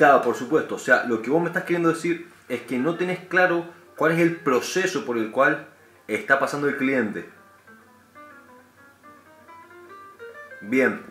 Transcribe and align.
Claro, 0.00 0.22
por 0.22 0.34
supuesto. 0.34 0.76
O 0.76 0.78
sea, 0.78 1.04
lo 1.04 1.20
que 1.20 1.28
vos 1.28 1.42
me 1.42 1.48
estás 1.48 1.64
queriendo 1.64 1.90
decir 1.90 2.26
es 2.48 2.62
que 2.62 2.78
no 2.78 2.94
tenés 2.94 3.18
claro 3.18 3.66
cuál 3.96 4.12
es 4.12 4.20
el 4.20 4.36
proceso 4.36 5.04
por 5.04 5.18
el 5.18 5.30
cual 5.30 5.66
está 6.08 6.38
pasando 6.38 6.68
el 6.68 6.78
cliente. 6.78 7.28
Bien. 10.62 11.02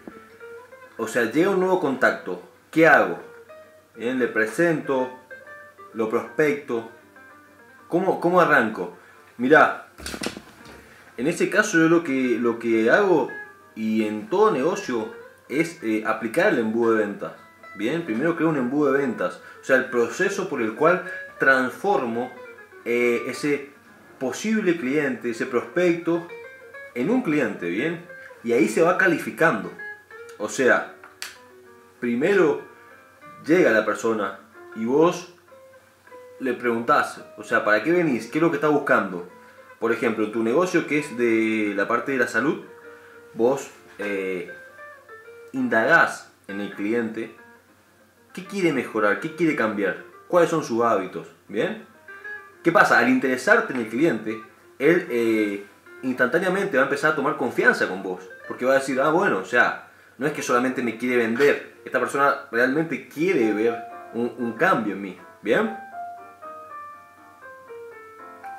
O 0.98 1.08
sea, 1.08 1.26
llega 1.26 1.52
un 1.52 1.60
nuevo 1.60 1.80
contacto. 1.80 2.42
¿Qué 2.72 2.88
hago? 2.88 3.20
Bien, 3.96 4.18
le 4.18 4.28
presento, 4.28 5.20
lo 5.94 6.10
prospecto. 6.10 6.90
¿Cómo, 7.90 8.20
cómo 8.20 8.42
arranco? 8.42 8.98
Mirá, 9.38 9.90
en 11.16 11.28
ese 11.28 11.52
caso 11.52 11.78
yo 11.78 11.90
lo 11.90 12.04
que, 12.04 12.40
lo 12.40 12.58
que 12.58 12.90
hago 12.90 13.30
y 13.76 14.08
en 14.08 14.32
todo 14.32 14.50
negocio 14.50 15.14
es 15.48 15.78
eh, 15.84 16.06
aplicar 16.08 16.48
el 16.54 16.58
embudo 16.58 16.94
de 16.94 17.06
ventas. 17.06 17.49
Bien, 17.80 18.04
primero 18.04 18.36
creo 18.36 18.50
un 18.50 18.58
embudo 18.58 18.92
de 18.92 19.00
ventas. 19.00 19.42
O 19.62 19.64
sea, 19.64 19.78
el 19.78 19.86
proceso 19.86 20.50
por 20.50 20.62
el 20.62 20.76
cual 20.76 21.10
transformo 21.40 22.30
eh, 22.84 23.24
ese 23.28 23.70
posible 24.20 24.76
cliente, 24.76 25.30
ese 25.30 25.46
prospecto, 25.46 26.28
en 26.94 27.10
un 27.10 27.22
cliente, 27.22 27.70
¿bien? 27.70 28.06
Y 28.44 28.52
ahí 28.52 28.68
se 28.68 28.82
va 28.82 28.98
calificando. 28.98 29.72
O 30.40 30.50
sea, 30.50 30.96
primero 32.02 32.64
llega 33.46 33.72
la 33.72 33.86
persona 33.86 34.42
y 34.76 34.84
vos 34.84 35.34
le 36.42 36.56
preguntás, 36.56 37.24
o 37.38 37.46
sea, 37.46 37.64
¿para 37.64 37.82
qué 37.82 37.94
venís? 37.94 38.28
¿Qué 38.28 38.40
es 38.40 38.42
lo 38.42 38.50
que 38.52 38.58
estás 38.58 38.72
buscando? 38.72 39.30
Por 39.80 39.94
ejemplo, 39.94 40.32
tu 40.32 40.44
negocio 40.44 40.86
que 40.86 41.00
es 41.00 41.18
de 41.18 41.72
la 41.78 41.88
parte 41.88 42.12
de 42.12 42.18
la 42.18 42.28
salud, 42.28 42.62
vos 43.36 43.70
eh, 44.00 44.52
indagás 45.54 46.30
en 46.50 46.60
el 46.60 46.76
cliente 46.76 47.39
qué 48.34 48.46
quiere 48.46 48.74
mejorar, 48.74 49.20
qué 49.20 49.36
quiere 49.36 49.56
cambiar, 49.56 50.04
cuáles 50.28 50.50
son 50.50 50.64
sus 50.64 50.84
hábitos, 50.84 51.28
¿bien? 51.48 51.86
¿Qué 52.64 52.72
pasa? 52.72 53.00
Al 53.00 53.10
interesarte 53.10 53.74
en 53.74 53.80
el 53.80 53.88
cliente, 53.88 54.38
él 54.78 55.08
eh, 55.10 55.66
instantáneamente 56.04 56.78
va 56.78 56.84
a 56.84 56.86
empezar 56.86 57.14
a 57.14 57.16
tomar 57.16 57.38
confianza 57.38 57.88
con 57.88 58.04
vos, 58.04 58.28
porque 58.48 58.66
va 58.66 58.74
a 58.74 58.80
decir, 58.80 59.00
ah, 59.02 59.10
bueno, 59.10 59.40
o 59.40 59.46
sea, 59.46 59.90
no 60.18 60.28
es 60.28 60.34
que 60.34 60.42
solamente 60.42 60.84
me 60.84 60.98
quiere 60.98 61.18
vender, 61.18 61.78
esta 61.86 62.00
persona 62.00 62.48
realmente 62.52 63.08
quiere 63.08 63.54
ver 63.54 63.78
un, 64.14 64.34
un 64.38 64.54
cambio 64.54 64.94
en 64.94 65.02
mí, 65.02 65.18
¿bien? 65.42 65.78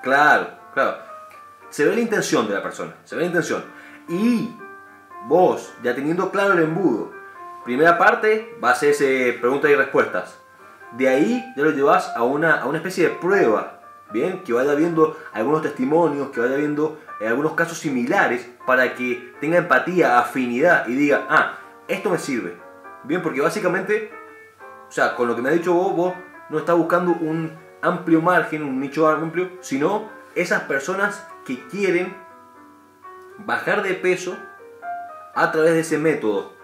Claro, 0.03 0.51
claro. 0.73 0.99
Se 1.69 1.85
ve 1.85 1.95
la 1.95 2.01
intención 2.01 2.49
de 2.49 2.55
la 2.55 2.63
persona, 2.63 2.95
se 3.05 3.15
ve 3.15 3.23
la 3.23 3.27
intención. 3.29 3.65
Y 4.09 4.51
vos, 5.27 5.73
ya 5.83 5.95
teniendo 5.95 6.31
claro 6.31 6.55
el 6.55 6.65
embudo, 6.65 7.13
primera 7.71 7.99
parte 7.99 8.53
va 8.63 8.73
a 8.73 8.75
ser 8.75 8.91
ese 8.91 9.39
preguntas 9.41 9.71
y 9.71 9.77
respuestas. 9.77 10.41
De 10.91 11.09
ahí 11.09 11.53
ya 11.57 11.63
lo 11.63 11.71
llevas 11.71 12.13
a 12.17 12.25
una, 12.25 12.61
a 12.61 12.67
una 12.67 12.79
especie 12.79 13.09
de 13.09 13.15
prueba, 13.15 13.81
¿bien? 14.11 14.43
Que 14.43 14.53
vaya 14.53 14.75
viendo 14.75 15.17
algunos 15.33 15.63
testimonios, 15.63 16.31
que 16.31 16.41
vaya 16.41 16.57
viendo 16.57 16.99
eh, 17.21 17.29
algunos 17.29 17.53
casos 17.53 17.79
similares 17.79 18.51
para 18.67 18.97
que 18.97 19.35
tenga 19.41 19.59
empatía, 19.59 20.19
afinidad 20.19 20.89
y 20.89 20.97
diga, 20.97 21.27
ah, 21.31 21.59
esto 21.87 22.11
me 22.11 22.19
sirve. 22.19 22.57
Bien, 23.05 23.23
porque 23.23 23.41
básicamente, 23.41 24.11
o 24.89 24.91
sea, 24.91 25.15
con 25.15 25.29
lo 25.29 25.37
que 25.37 25.43
me 25.43 25.51
ha 25.51 25.53
dicho 25.53 25.73
vos, 25.73 25.95
vos 25.95 26.15
no 26.49 26.59
estás 26.59 26.77
buscando 26.77 27.13
un 27.13 27.57
amplio 27.83 28.21
margen, 28.21 28.65
un 28.65 28.81
nicho 28.81 29.07
amplio, 29.07 29.49
sino 29.61 30.09
esas 30.35 30.63
personas 30.63 31.25
que 31.47 31.69
quieren 31.69 32.17
bajar 33.39 33.85
de 33.85 33.95
peso 33.95 34.37
a 35.37 35.53
través 35.53 35.75
de 35.75 35.81
ese 35.81 35.99
método. 35.99 36.59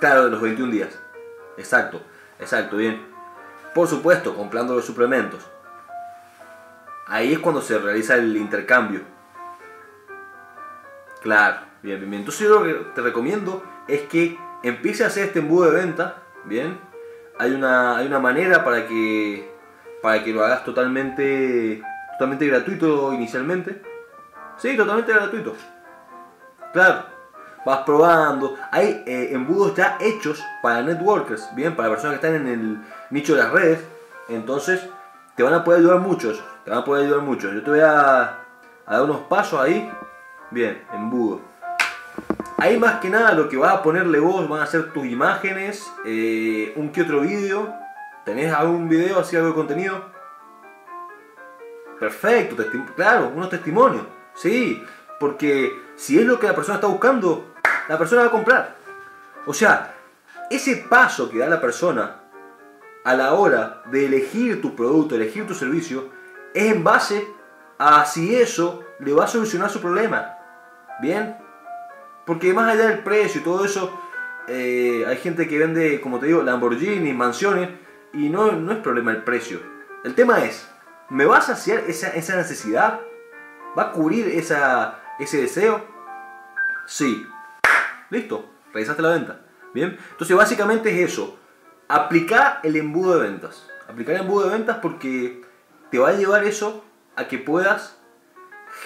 Claro, 0.00 0.24
de 0.24 0.30
los 0.30 0.40
21 0.40 0.72
días. 0.72 0.98
Exacto, 1.56 2.00
exacto, 2.38 2.76
bien. 2.76 3.00
Por 3.74 3.88
supuesto, 3.88 4.34
comprando 4.34 4.74
los 4.74 4.84
suplementos. 4.84 5.44
Ahí 7.06 7.32
es 7.32 7.38
cuando 7.38 7.60
se 7.60 7.78
realiza 7.78 8.14
el 8.16 8.36
intercambio. 8.36 9.00
Claro, 11.22 11.58
bien, 11.82 12.00
bien. 12.00 12.14
Entonces 12.14 12.46
yo 12.46 12.60
lo 12.60 12.64
que 12.64 12.74
te 12.94 13.00
recomiendo 13.00 13.64
es 13.88 14.02
que 14.02 14.38
empiece 14.62 15.04
a 15.04 15.08
hacer 15.08 15.24
este 15.24 15.40
embudo 15.40 15.70
de 15.70 15.76
venta, 15.76 16.22
bien. 16.44 16.78
Hay 17.38 17.52
una, 17.52 17.96
hay 17.96 18.06
una 18.06 18.18
manera 18.18 18.64
para 18.64 18.86
que, 18.86 19.50
para 20.02 20.22
que 20.22 20.32
lo 20.32 20.44
hagas 20.44 20.64
totalmente, 20.64 21.82
totalmente 22.12 22.46
gratuito 22.46 23.12
inicialmente. 23.12 23.82
Sí, 24.58 24.76
totalmente 24.76 25.12
gratuito. 25.12 25.54
Claro, 26.72 27.04
vas 27.68 27.84
probando. 27.84 28.56
Hay 28.70 29.02
eh, 29.06 29.28
embudos 29.32 29.74
ya 29.74 29.98
hechos 30.00 30.42
para 30.62 30.82
networkers, 30.82 31.54
bien, 31.54 31.76
para 31.76 31.90
personas 31.90 32.18
que 32.18 32.26
están 32.26 32.40
en 32.40 32.48
el 32.48 32.80
nicho 33.10 33.34
de 33.34 33.42
las 33.42 33.52
redes. 33.52 33.84
Entonces, 34.28 34.80
te 35.36 35.42
van 35.42 35.52
a 35.52 35.62
poder 35.62 35.80
ayudar 35.80 36.00
muchos. 36.00 36.42
Te 36.64 36.70
van 36.70 36.80
a 36.80 36.84
poder 36.84 37.04
ayudar 37.04 37.22
mucho. 37.22 37.52
Yo 37.52 37.62
te 37.62 37.70
voy 37.70 37.80
a, 37.80 38.20
a 38.22 38.38
dar 38.86 39.02
unos 39.02 39.20
pasos 39.22 39.60
ahí. 39.60 39.90
Bien, 40.50 40.82
embudo. 40.94 41.40
Ahí 42.56 42.78
más 42.78 43.00
que 43.00 43.10
nada 43.10 43.34
lo 43.34 43.48
que 43.48 43.58
vas 43.58 43.74
a 43.74 43.82
ponerle 43.82 44.18
vos 44.18 44.48
van 44.48 44.62
a 44.62 44.66
ser 44.66 44.92
tus 44.92 45.04
imágenes, 45.04 45.92
eh, 46.06 46.72
un 46.76 46.90
que 46.90 47.02
otro 47.02 47.20
vídeo. 47.20 47.72
¿Tenés 48.24 48.52
algún 48.52 48.88
video 48.88 49.20
así, 49.20 49.36
algo 49.36 49.48
de 49.48 49.54
contenido? 49.54 50.02
Perfecto, 52.00 52.64
claro, 52.96 53.30
unos 53.34 53.50
testimonios. 53.50 54.04
Sí, 54.34 54.82
porque 55.18 55.72
si 55.96 56.18
es 56.18 56.24
lo 56.24 56.38
que 56.38 56.46
la 56.46 56.54
persona 56.54 56.76
está 56.76 56.86
buscando, 56.86 57.54
la 57.88 57.98
persona 57.98 58.22
va 58.22 58.28
a 58.28 58.32
comprar. 58.32 58.76
O 59.46 59.54
sea, 59.54 59.94
ese 60.50 60.76
paso 60.88 61.30
que 61.30 61.38
da 61.38 61.48
la 61.48 61.60
persona 61.60 62.16
a 63.04 63.14
la 63.14 63.34
hora 63.34 63.82
de 63.86 64.06
elegir 64.06 64.60
tu 64.60 64.76
producto, 64.76 65.14
elegir 65.14 65.46
tu 65.46 65.54
servicio, 65.54 66.10
es 66.54 66.72
en 66.72 66.84
base 66.84 67.26
a 67.78 68.04
si 68.04 68.34
eso 68.34 68.84
le 69.00 69.12
va 69.12 69.24
a 69.24 69.28
solucionar 69.28 69.70
su 69.70 69.80
problema. 69.80 70.36
¿Bien? 71.00 71.36
Porque 72.26 72.52
más 72.52 72.72
allá 72.72 72.88
del 72.88 72.98
precio 72.98 73.40
y 73.40 73.44
todo 73.44 73.64
eso, 73.64 73.98
eh, 74.48 75.04
hay 75.06 75.16
gente 75.16 75.48
que 75.48 75.58
vende, 75.58 76.00
como 76.00 76.18
te 76.18 76.26
digo, 76.26 76.42
Lamborghini, 76.42 77.12
mansiones, 77.12 77.70
y 78.12 78.28
no, 78.28 78.52
no 78.52 78.72
es 78.72 78.78
problema 78.78 79.12
el 79.12 79.24
precio. 79.24 79.60
El 80.04 80.14
tema 80.14 80.44
es, 80.44 80.68
¿me 81.08 81.24
va 81.24 81.38
a 81.38 81.42
saciar 81.42 81.84
esa, 81.88 82.08
esa 82.08 82.36
necesidad? 82.36 83.00
¿Va 83.78 83.84
a 83.84 83.92
cubrir 83.92 84.28
esa, 84.28 85.00
ese 85.18 85.40
deseo? 85.40 85.84
Sí. 86.86 87.26
Listo, 88.10 88.48
realizaste 88.72 89.02
la 89.02 89.10
venta. 89.10 89.40
Bien, 89.74 89.98
entonces 90.10 90.36
básicamente 90.36 90.90
es 90.90 91.12
eso. 91.12 91.38
Aplicar 91.88 92.60
el 92.62 92.76
embudo 92.76 93.18
de 93.18 93.28
ventas. 93.28 93.68
Aplicar 93.88 94.14
el 94.14 94.22
embudo 94.22 94.46
de 94.46 94.56
ventas 94.56 94.78
porque 94.80 95.42
te 95.90 95.98
va 95.98 96.10
a 96.10 96.12
llevar 96.12 96.44
eso 96.44 96.84
a 97.16 97.28
que 97.28 97.38
puedas 97.38 97.98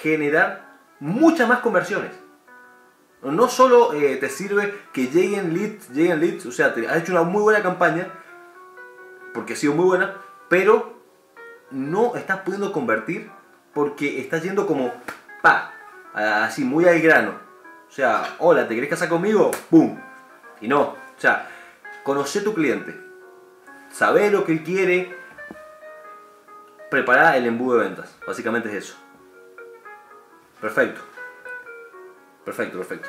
generar 0.01 0.79
muchas 1.01 1.49
más 1.49 1.61
conversiones. 1.61 2.13
No 3.23 3.49
solo 3.49 3.93
eh, 3.93 4.17
te 4.17 4.29
sirve 4.29 4.75
que 4.93 5.07
lleguen 5.07 5.55
leads, 5.55 5.91
lleguen 5.91 6.21
leads, 6.21 6.47
o 6.47 6.53
sea, 6.53 6.75
te 6.75 6.89
has 6.89 6.97
hecho 6.99 7.13
una 7.13 7.23
muy 7.23 7.43
buena 7.43 7.63
campaña, 7.63 8.09
porque 9.33 9.53
ha 9.53 9.57
sido 9.57 9.75
muy 9.75 9.85
buena, 9.85 10.17
pero 10.49 10.99
no 11.71 12.17
estás 12.17 12.41
pudiendo 12.41 12.73
convertir 12.73 13.31
porque 13.73 14.21
estás 14.21 14.43
yendo 14.43 14.67
como, 14.67 14.93
pa, 15.41 15.73
así 16.15 16.65
muy 16.65 16.87
al 16.87 17.01
grano. 17.01 17.39
O 17.89 17.93
sea, 17.93 18.37
hola, 18.39 18.67
¿te 18.67 18.75
querés 18.75 18.91
casar 18.91 19.09
conmigo? 19.09 19.51
¡Pum! 19.71 19.99
Y 20.61 20.69
no, 20.69 20.81
o 20.83 20.97
sea, 21.19 21.49
conoce 22.05 22.41
tu 22.41 22.55
cliente, 22.55 22.99
sabe 23.91 24.31
lo 24.31 24.45
que 24.45 24.53
él 24.53 24.63
quiere, 24.63 25.15
prepara 26.91 27.37
el 27.37 27.47
embudo 27.47 27.79
de 27.79 27.85
ventas. 27.85 28.17
Básicamente 28.27 28.69
es 28.69 28.85
eso. 28.85 28.97
Perfecto. 30.61 31.01
Perfecto, 32.45 32.79
perfecto. 32.79 33.09